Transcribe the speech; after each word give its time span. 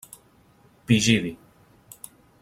Pigidi: 0.87 1.37